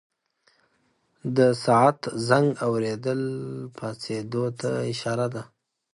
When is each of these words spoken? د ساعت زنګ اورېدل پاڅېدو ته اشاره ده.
د 1.35 1.39
ساعت 1.63 1.99
زنګ 2.27 2.47
اورېدل 2.65 3.21
پاڅېدو 3.77 4.45
ته 4.59 4.69
اشاره 4.91 5.27
ده. 5.33 5.43